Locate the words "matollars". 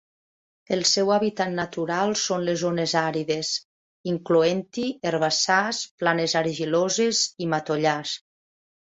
7.57-8.21